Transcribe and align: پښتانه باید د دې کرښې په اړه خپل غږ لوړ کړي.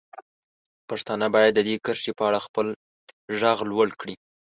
پښتانه 0.89 1.27
باید 1.35 1.53
د 1.55 1.59
دې 1.67 1.75
کرښې 1.85 2.11
په 2.19 2.23
اړه 2.29 2.39
خپل 2.47 2.67
غږ 3.39 3.57
لوړ 3.71 3.87
کړي. 4.01 4.15